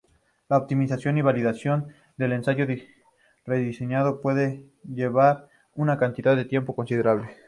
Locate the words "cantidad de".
5.99-6.45